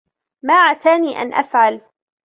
ما 0.45 0.53
عساني 0.53 1.21
أن 1.21 1.33
أفعل؟ 1.33 1.81